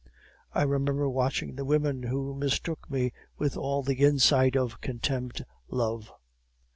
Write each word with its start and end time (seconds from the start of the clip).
I 0.51 0.63
remember 0.63 1.07
watching 1.07 1.53
the 1.53 1.63
women 1.63 2.01
who 2.01 2.33
mistook 2.33 2.89
me 2.89 3.13
with 3.37 3.55
all 3.55 3.83
the 3.83 3.93
insight 4.03 4.55
of 4.55 4.81
contemned 4.81 5.45
love. 5.69 6.11